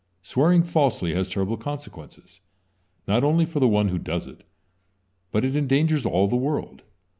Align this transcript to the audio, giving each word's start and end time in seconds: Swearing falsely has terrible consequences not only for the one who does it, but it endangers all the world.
Swearing 0.23 0.63
falsely 0.63 1.13
has 1.13 1.29
terrible 1.29 1.57
consequences 1.57 2.39
not 3.07 3.23
only 3.23 3.45
for 3.45 3.59
the 3.59 3.67
one 3.67 3.89
who 3.89 3.99
does 3.99 4.25
it, 4.25 4.41
but 5.31 5.45
it 5.45 5.55
endangers 5.55 6.07
all 6.07 6.27
the 6.27 6.35
world. 6.35 6.81